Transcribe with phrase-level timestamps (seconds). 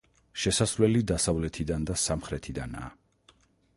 [0.43, 2.91] შესასვლელი დასავლეთიდან და სამხრეთიდანაა.